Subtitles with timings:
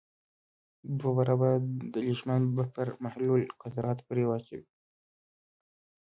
[0.99, 1.55] دوه برابره
[1.91, 4.63] د لیشمان بفر محلول قطرات پرې واچوئ.